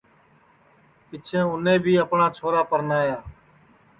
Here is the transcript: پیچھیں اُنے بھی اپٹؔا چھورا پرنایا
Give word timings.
پیچھیں 1.07 1.45
اُنے 1.49 1.75
بھی 1.83 1.93
اپٹؔا 2.03 2.27
چھورا 2.37 2.61
پرنایا 2.69 3.17